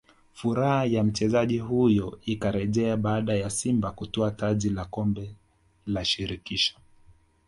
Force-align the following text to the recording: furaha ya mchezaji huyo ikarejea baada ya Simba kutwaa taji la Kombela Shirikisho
furaha 0.33 0.85
ya 0.85 1.03
mchezaji 1.03 1.59
huyo 1.59 2.19
ikarejea 2.25 2.97
baada 2.97 3.33
ya 3.33 3.49
Simba 3.49 3.91
kutwaa 3.91 4.31
taji 4.31 4.69
la 4.69 4.85
Kombela 4.85 6.05
Shirikisho 6.05 6.75